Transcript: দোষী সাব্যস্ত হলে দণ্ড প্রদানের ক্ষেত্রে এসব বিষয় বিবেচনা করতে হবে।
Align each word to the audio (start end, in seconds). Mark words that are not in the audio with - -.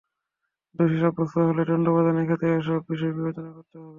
দোষী 0.75 0.97
সাব্যস্ত 1.01 1.35
হলে 1.47 1.63
দণ্ড 1.69 1.85
প্রদানের 1.95 2.25
ক্ষেত্রে 2.27 2.47
এসব 2.53 2.79
বিষয় 2.89 3.13
বিবেচনা 3.17 3.49
করতে 3.55 3.75
হবে। 3.77 3.89